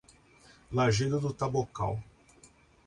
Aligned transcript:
Lajedo 0.71 1.19
do 1.21 1.31
Tabocal 1.31 2.01